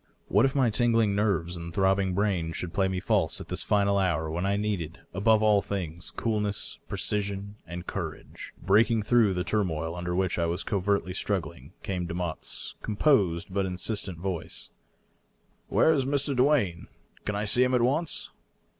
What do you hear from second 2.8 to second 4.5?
me false at this final hour when